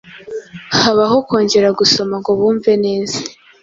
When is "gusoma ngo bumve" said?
1.79-2.71